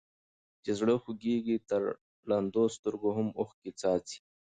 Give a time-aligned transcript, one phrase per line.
[0.63, 1.81] چي زړه خوږيږي تر
[2.29, 4.19] ړندو سترګو هم اوښکي څڅيږي.